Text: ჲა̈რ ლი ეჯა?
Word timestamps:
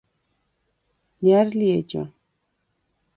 ჲა̈რ 1.25 1.47
ლი 1.59 1.67
ეჯა? 1.77 2.03